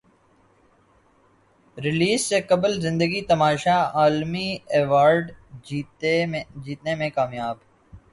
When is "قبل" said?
2.41-2.79